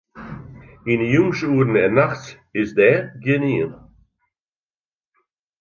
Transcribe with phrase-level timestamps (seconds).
[0.91, 2.27] Yn 'e jûnsoeren en nachts
[2.61, 3.71] is dêr gjinien.